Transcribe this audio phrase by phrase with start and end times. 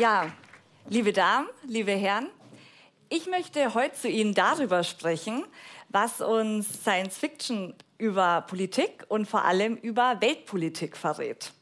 [0.00, 0.32] Ja,
[0.88, 2.30] liebe Damen, liebe Herren,
[3.10, 5.44] ich möchte heute zu Ihnen darüber sprechen,
[5.90, 11.52] was uns Science Fiction über Politik und vor allem über Weltpolitik verrät.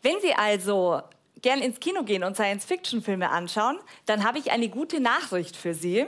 [0.00, 1.02] Wenn Sie also
[1.42, 6.06] gern ins Kino gehen und Science-Fiction-Filme anschauen, dann habe ich eine gute Nachricht für Sie.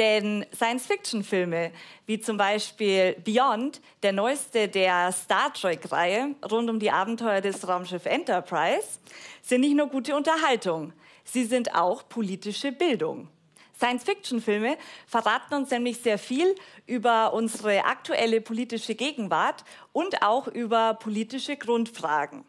[0.00, 1.72] Denn Science-Fiction-Filme,
[2.06, 8.06] wie zum Beispiel Beyond, der neueste der Star Trek-Reihe rund um die Abenteuer des Raumschiff
[8.06, 8.98] Enterprise,
[9.42, 13.28] sind nicht nur gute Unterhaltung, sie sind auch politische Bildung.
[13.76, 16.54] Science-Fiction-Filme verraten uns nämlich sehr viel
[16.86, 22.46] über unsere aktuelle politische Gegenwart und auch über politische Grundfragen.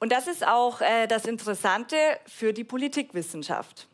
[0.00, 1.96] Und das ist auch äh, das Interessante
[2.26, 3.86] für die Politikwissenschaft.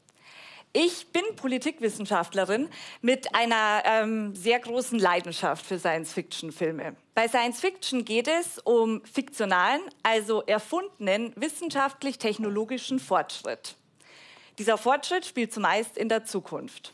[0.72, 2.68] Ich bin Politikwissenschaftlerin
[3.00, 6.94] mit einer ähm, sehr großen Leidenschaft für Science-Fiction-Filme.
[7.14, 13.76] Bei Science-Fiction geht es um fiktionalen, also erfundenen wissenschaftlich-technologischen Fortschritt.
[14.58, 16.92] Dieser Fortschritt spielt zumeist in der Zukunft.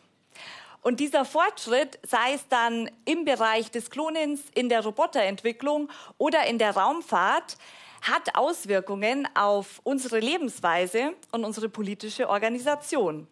[0.82, 6.58] Und dieser Fortschritt, sei es dann im Bereich des Klonens, in der Roboterentwicklung oder in
[6.58, 7.56] der Raumfahrt,
[8.02, 13.26] hat Auswirkungen auf unsere Lebensweise und unsere politische Organisation.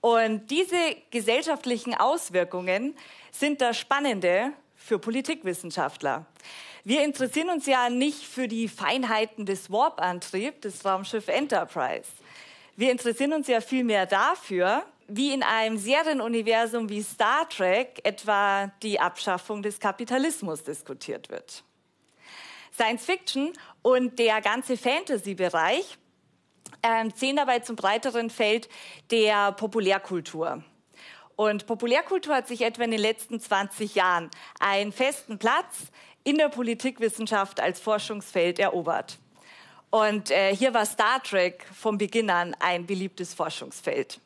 [0.00, 2.96] Und diese gesellschaftlichen Auswirkungen
[3.32, 6.26] sind das Spannende für Politikwissenschaftler.
[6.84, 12.08] Wir interessieren uns ja nicht für die Feinheiten des Warp-Antriebs des Raumschiff Enterprise.
[12.76, 18.98] Wir interessieren uns ja vielmehr dafür, wie in einem Serienuniversum wie Star Trek etwa die
[18.98, 21.62] Abschaffung des Kapitalismus diskutiert wird.
[22.72, 25.98] Science Fiction und der ganze Fantasy-Bereich
[26.82, 28.68] äh, zählen dabei zum breiteren Feld
[29.10, 30.62] der Populärkultur.
[31.36, 35.86] Und Populärkultur hat sich etwa in den letzten 20 Jahren einen festen Platz
[36.22, 39.18] in der Politikwissenschaft als Forschungsfeld erobert.
[39.88, 44.20] Und äh, hier war Star Trek vom Beginn an ein beliebtes Forschungsfeld.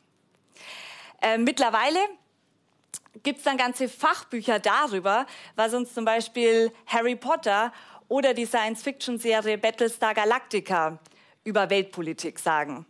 [1.22, 1.98] Äh, mittlerweile
[3.23, 7.73] gibt es dann ganze Fachbücher darüber, was uns zum Beispiel Harry Potter
[8.08, 10.98] oder die Science-Fiction-Serie Battlestar Galactica
[11.44, 12.86] über Weltpolitik sagen.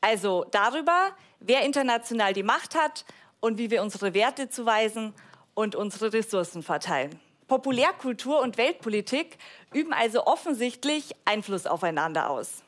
[0.00, 3.04] Also darüber, wer international die Macht hat
[3.40, 5.12] und wie wir unsere Werte zuweisen
[5.54, 7.20] und unsere Ressourcen verteilen.
[7.48, 9.36] Populärkultur und Weltpolitik
[9.72, 12.62] üben also offensichtlich Einfluss aufeinander aus.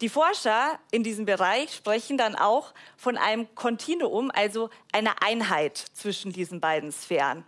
[0.00, 6.32] Die Forscher in diesem Bereich sprechen dann auch von einem Kontinuum, also einer Einheit zwischen
[6.32, 7.44] diesen beiden Sphären.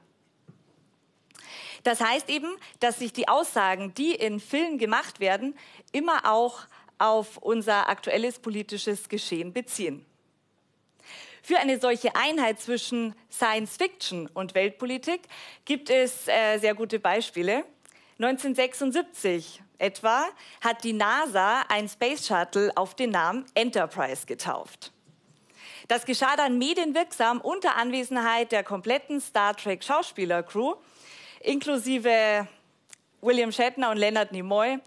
[1.84, 2.48] Das heißt eben,
[2.80, 5.56] dass sich die Aussagen, die in Filmen gemacht werden,
[5.92, 6.66] immer auch
[7.00, 10.04] auf unser aktuelles politisches Geschehen beziehen.
[11.42, 15.22] Für eine solche Einheit zwischen Science Fiction und Weltpolitik
[15.64, 17.64] gibt es äh, sehr gute Beispiele.
[18.18, 20.26] 1976 etwa
[20.60, 24.92] hat die NASA ein Space Shuttle auf den Namen Enterprise getauft.
[25.88, 30.74] Das geschah dann medienwirksam unter Anwesenheit der kompletten Star Trek Schauspielercrew
[31.40, 32.46] inklusive
[33.22, 34.78] William Shatner und Leonard Nimoy,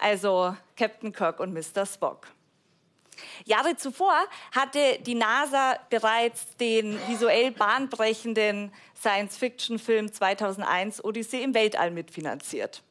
[0.00, 1.86] also Captain Kirk und Mr.
[1.86, 2.26] Spock.
[3.44, 4.14] Jahre zuvor
[4.52, 12.82] hatte die NASA bereits den visuell bahnbrechenden Science-Fiction-Film 2001 Odyssee im Weltall mitfinanziert.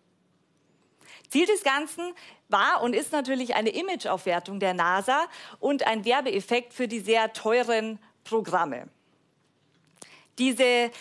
[1.29, 2.13] Ziel des Ganzen
[2.47, 5.25] war und ist natürlich eine Imageaufwertung der NASA
[5.59, 8.89] und ein Werbeeffekt für die sehr teuren Programme.
[10.39, 10.91] Diese, äh,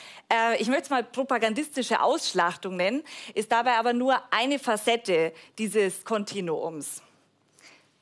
[0.58, 3.02] ich möchte es mal propagandistische Ausschlachtung nennen,
[3.34, 7.02] ist dabei aber nur eine Facette dieses Kontinuums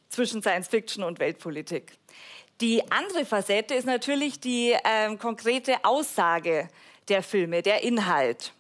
[0.09, 1.93] zwischen Science Fiction und Weltpolitik.
[2.63, 6.71] Die andere Facette ist natürlich die ähm, konkrete Aussage
[7.09, 8.55] der Filme, der Inhalt.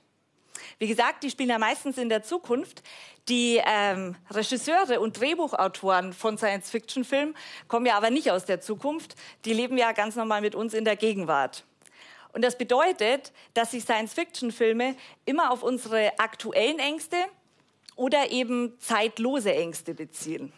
[0.78, 2.82] Wie gesagt, die spielen ja meistens in der Zukunft.
[3.28, 7.34] Die ähm, Regisseure und Drehbuchautoren von Science-Fiction-Filmen
[7.68, 9.16] kommen ja aber nicht aus der Zukunft.
[9.46, 11.64] Die leben ja ganz normal mit uns in der Gegenwart.
[12.36, 17.16] Und das bedeutet, dass sich Science-Fiction-Filme immer auf unsere aktuellen Ängste
[17.94, 20.52] oder eben zeitlose Ängste beziehen.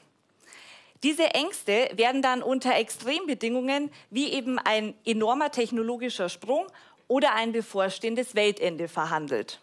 [1.05, 6.67] Diese Ängste werden dann unter Extrembedingungen wie eben ein enormer technologischer Sprung
[7.07, 9.61] oder ein bevorstehendes Weltende verhandelt.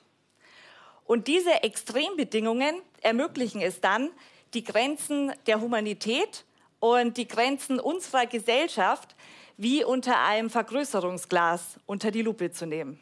[1.04, 4.10] Und diese Extrembedingungen ermöglichen es dann,
[4.54, 6.46] die Grenzen der Humanität
[6.80, 9.18] und die Grenzen unserer Gesellschaft
[9.58, 13.00] wie unter einem Vergrößerungsglas unter die Lupe zu nehmen.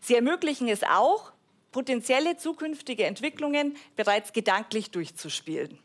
[0.00, 1.32] Sie ermöglichen es auch,
[1.72, 5.78] potenzielle zukünftige Entwicklungen bereits gedanklich durchzuspielen.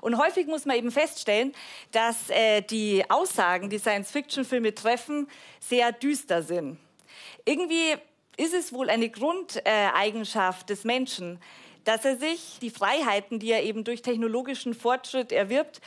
[0.00, 1.54] Und häufig muss man eben feststellen,
[1.90, 5.28] dass äh, die Aussagen, die Science-Fiction-Filme treffen,
[5.60, 6.78] sehr düster sind.
[7.46, 7.94] Irgendwie
[8.36, 11.40] ist es wohl eine Grundeigenschaft des Menschen,
[11.84, 15.80] dass er sich die Freiheiten, die er eben durch technologischen Fortschritt erwirbt,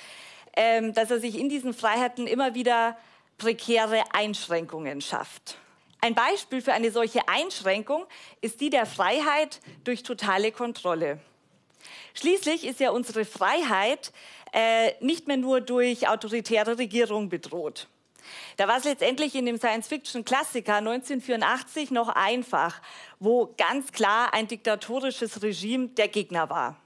[0.57, 2.97] ähm, dass er sich in diesen Freiheiten immer wieder
[3.37, 5.59] prekäre Einschränkungen schafft.
[6.01, 8.05] Ein Beispiel für eine solche Einschränkung
[8.41, 11.19] ist die der Freiheit durch totale Kontrolle.
[12.15, 14.11] Schließlich ist ja unsere Freiheit
[14.51, 17.87] äh, nicht mehr nur durch autoritäre Regierung bedroht.
[18.57, 22.81] Da war es letztendlich in dem Science-Fiction-Klassiker 1984 noch einfach,
[23.19, 26.77] wo ganz klar ein diktatorisches Regime der Gegner war.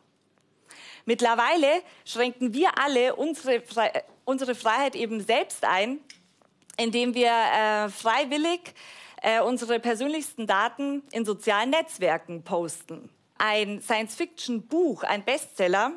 [1.05, 3.91] Mittlerweile schränken wir alle unsere, Fre
[4.25, 5.99] unsere Freiheit eben selbst ein,
[6.77, 8.73] indem wir äh, freiwillig
[9.21, 13.09] äh, unsere persönlichsten Daten in sozialen Netzwerken posten.
[13.37, 15.93] Ein Science-Fiction-Buch, ein Bestseller,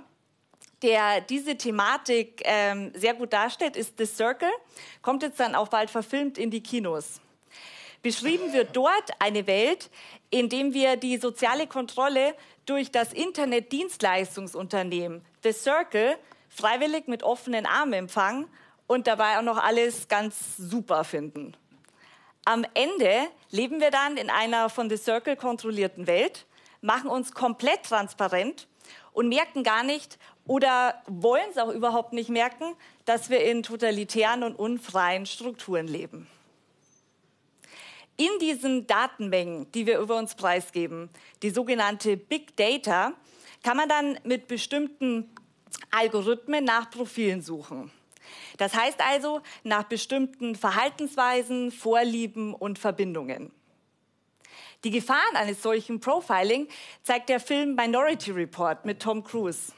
[0.83, 4.51] der diese Thematik ähm, sehr gut darstellt, ist The Circle,
[5.03, 7.21] kommt jetzt dann auch bald verfilmt in die Kinos.
[8.03, 9.89] Beschrieben wird dort eine Welt,
[10.35, 12.35] in der wir die soziale Kontrolle
[12.67, 16.17] durch das Internetdienstleistungsunternehmen The Circle
[16.49, 18.49] freiwillig mit offenen Armen empfangen
[18.89, 21.57] und dabei auch noch alles ganz super finden.
[22.45, 26.47] Am Ende leben wir dann in einer von The Circle kontrollierten Welt,
[26.81, 28.67] machen uns komplett transparent
[29.13, 34.43] und merken gar nicht oder wollen es auch überhaupt nicht merken, dass wir in totalitären
[34.43, 36.27] und unfreien Strukturen leben.
[38.17, 41.11] In diesen Datenmengen, die wir über uns preisgeben,
[41.43, 43.13] die sogenannte Big Data,
[43.65, 45.35] kann man dann mit bestimmten
[45.91, 47.91] Algorithmen nach Profilen suchen.
[48.57, 53.51] Das heißt also nach bestimmten Verhaltensweisen, Vorlieben und Verbindungen.
[54.85, 56.69] Die Gefahren eines solchen Profiling
[57.03, 59.73] zeigt der Film Minority Report mit Tom Cruise.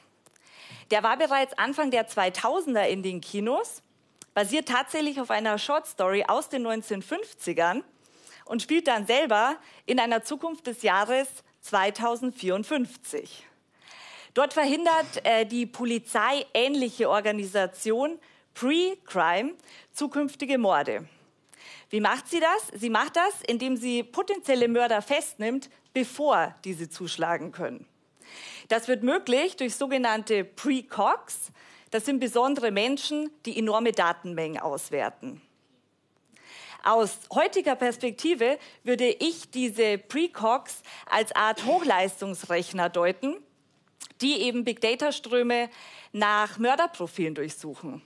[0.91, 3.83] Der war bereits Anfang der 2000er in den Kinos,
[4.35, 7.83] basiert tatsächlich auf einer Short Story aus den 1950ern
[8.47, 11.29] und spielt dann selber in einer Zukunft des Jahres
[11.61, 13.47] 2054.
[14.35, 18.19] Dort verhindert äh, die polizeiähnliche Organisation
[18.55, 19.55] Pre-Crime
[19.93, 21.07] zukünftige Morde.
[21.91, 22.81] Wie macht sie das?
[22.81, 27.87] Sie macht das, indem sie potenzielle Mörder festnimmt, bevor diese zuschlagen können.
[28.69, 31.53] Das wird möglich durch sogenannte Precogs.
[31.91, 35.41] Das sind besondere Menschen, die enorme Datenmengen auswerten.
[36.87, 43.39] Aus heutiger Perspektive würde ich diese Precogs als Art Hochleistungsrechner deuten,
[44.21, 45.69] die eben Big Data Ströme
[46.13, 48.03] nach Mörderprofilen durchsuchen.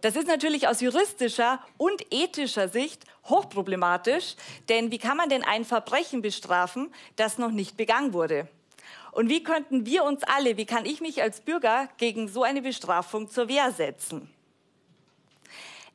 [0.00, 4.34] Das ist natürlich aus juristischer und ethischer Sicht hochproblematisch,
[4.68, 8.48] denn wie kann man denn ein Verbrechen bestrafen, das noch nicht begangen wurde?
[9.12, 12.60] Und wie könnten wir uns alle, wie kann ich mich als Bürger gegen so eine
[12.60, 14.28] Bestrafung zur Wehr setzen?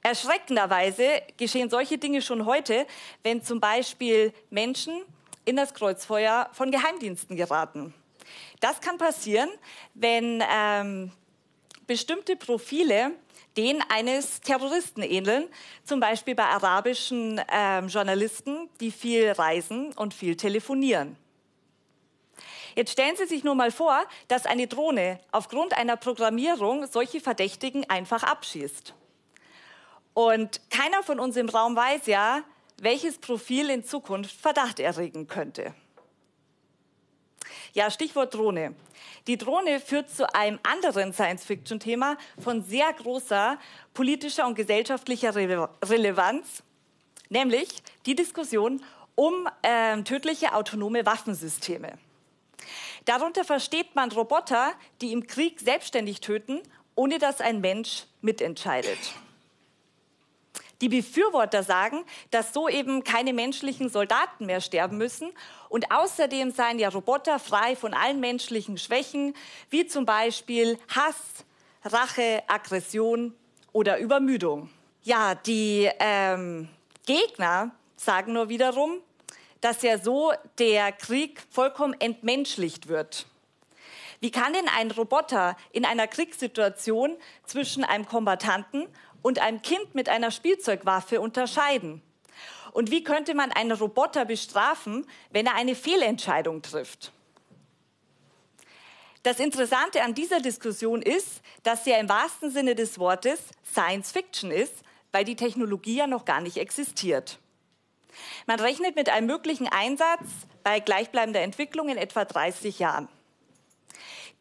[0.04, 2.88] Erschreckenderweise geschehen solche Dinge schon heute,
[3.24, 5.02] wenn zum Beispiel Menschen
[5.46, 7.94] in das Kreuzfeuer von Geheimdiensten geraten.
[8.60, 9.50] Das kann passieren,
[9.94, 11.12] wenn ähm,
[11.86, 13.12] bestimmte Profile
[13.58, 15.48] denen eines Terroristen ähneln,
[15.84, 21.18] zum Beispiel bei arabischen ähm, Journalisten, die viel reisen und viel telefonieren.
[22.76, 27.90] Jetzt stellen Sie sich nur mal vor, dass eine Drohne aufgrund einer Programmierung solche Verdächtigen
[27.90, 28.94] einfach abschießt.
[30.14, 32.44] Und keiner von uns im Raum weiß ja,
[32.82, 35.74] welches Profil in Zukunft Verdacht erregen könnte.
[37.74, 38.76] Ja, Stichwort Drohne.
[39.28, 43.58] Die Drohne führt zu einem anderen Science-Fiction-Thema von sehr großer
[43.94, 46.64] politischer und gesellschaftlicher Rele Relevanz,
[47.30, 47.70] nämlich
[48.06, 48.84] die Diskussion
[49.16, 51.98] um äh, tödliche autonome Waffensysteme.
[53.06, 56.62] Darunter versteht man Roboter, die im Krieg selbstständig töten,
[56.96, 59.00] ohne dass ein Mensch mitentscheidet.
[60.82, 65.32] Die Befürworter sagen, dass so eben keine menschlichen Soldaten mehr sterben müssen
[65.70, 69.36] und außerdem seien ja Roboter frei von allen menschlichen Schwächen,
[69.70, 71.46] wie zum Beispiel Hass,
[71.86, 73.36] Rache, Aggression
[73.72, 74.70] oder Übermüdung.
[75.04, 76.68] Ja, die ähm,
[77.06, 78.98] Gegner sagen nur wiederum,
[79.62, 83.28] dass ja so der Krieg vollkommen entmenschlicht wird.
[84.20, 88.88] Wie kann denn ein Roboter in einer Kriegssituation zwischen einem Kombattanten
[89.22, 92.02] und einem Kind mit einer Spielzeugwaffe unterscheiden?
[92.74, 97.12] Und wie könnte man einen Roboter bestrafen, wenn er eine Fehlentscheidung trifft?
[99.24, 104.12] Das Interessante an dieser Diskussion ist, dass sie ja im wahrsten Sinne des Wortes Science
[104.12, 104.74] Fiction ist,
[105.12, 107.38] weil die Technologie ja noch gar nicht existiert.
[108.48, 110.26] Man rechnet mit einem möglichen Einsatz
[110.64, 113.10] bei gleichbleibender Entwicklung in etwa 30 Jahren.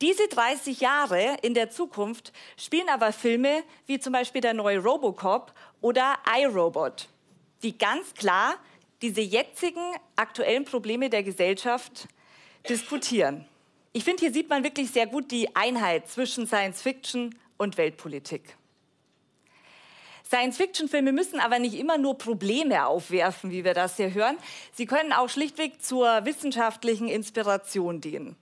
[0.00, 5.52] Diese 30 Jahre in der Zukunft spielen aber Filme wie zum Beispiel der neue Robocop
[5.82, 7.08] oder iRobot,
[7.62, 8.54] die ganz klar
[9.02, 9.82] diese jetzigen
[10.16, 12.08] aktuellen Probleme der Gesellschaft
[12.68, 13.46] diskutieren.
[13.92, 18.56] Ich finde, hier sieht man wirklich sehr gut die Einheit zwischen Science Fiction und Weltpolitik.
[20.30, 24.38] Science-Fiction-Filme müssen aber nicht immer nur Probleme aufwerfen, wie wir das hier hören.
[24.72, 28.36] Sie können auch schlichtweg zur wissenschaftlichen Inspiration dienen.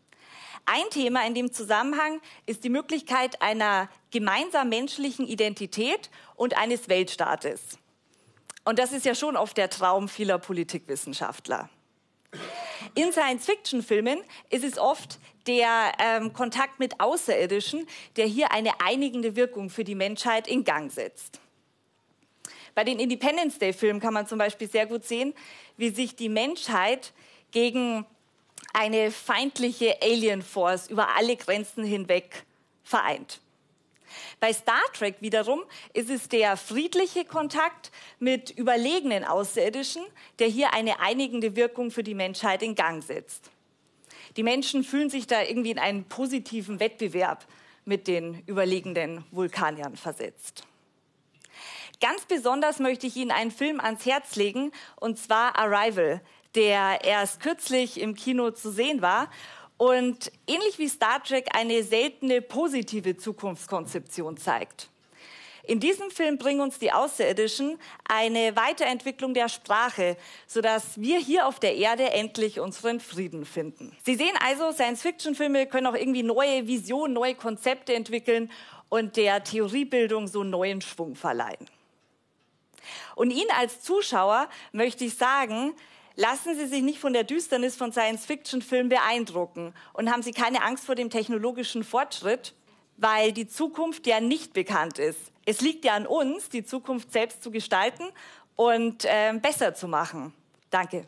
[0.70, 7.78] Ein Thema in dem Zusammenhang ist die Möglichkeit einer gemeinsam menschlichen Identität und eines Weltstaates.
[8.66, 11.70] Und das ist ja schon oft der Traum vieler Politikwissenschaftler.
[12.94, 14.18] In Science-Fiction-Filmen
[14.50, 19.94] ist es oft der ähm, Kontakt mit Außerirdischen, der hier eine einigende Wirkung für die
[19.94, 21.40] Menschheit in Gang setzt.
[22.75, 25.32] Bei den Independence Day-Filmen kann man zum Beispiel sehr gut sehen,
[25.78, 27.14] wie sich die Menschheit
[27.52, 28.04] gegen
[28.72, 32.44] eine feindliche Alien Force über alle Grenzen hinweg
[32.82, 33.40] vereint.
[34.40, 40.02] Bei Star Trek wiederum ist es der friedliche Kontakt mit überlegenen Außerirdischen,
[40.38, 43.50] der hier eine einigende Wirkung für die Menschheit in Gang setzt.
[44.37, 47.46] Die Menschen fühlen sich da irgendwie in einen positiven Wettbewerb
[47.84, 50.64] mit den überlegenen Vulkaniern versetzt.
[52.00, 56.20] Ganz besonders möchte ich Ihnen einen Film ans Herz legen, und zwar Arrival,
[56.55, 59.31] der erst kürzlich im Kino zu sehen war
[59.76, 64.88] und ähnlich wie Star Trek eine seltene positive Zukunftskonzeption zeigt.
[65.69, 67.78] In diesem Film bringen uns die Außerirdischen
[68.09, 73.95] eine Weiterentwicklung der Sprache, sodass wir hier auf der Erde endlich unseren Frieden finden.
[74.02, 78.50] Sie sehen also, Science-Fiction-Filme können auch irgendwie neue Visionen, neue Konzepte entwickeln
[78.88, 81.69] und der Theoriebildung so neuen Schwung verleihen.
[83.14, 85.75] Und Ihnen als Zuschauer möchte ich sagen,
[86.18, 90.84] lassen Sie sich nicht von der Düsternis von Science-Fiction-Filmen beeindrucken und haben Sie keine Angst
[90.84, 92.54] vor dem technologischen Fortschritt,
[92.96, 95.20] weil die Zukunft ja nicht bekannt ist.
[95.46, 98.02] Es liegt ja an uns, die Zukunft selbst zu gestalten
[98.56, 100.34] und äh, besser zu machen.
[100.70, 101.06] Danke.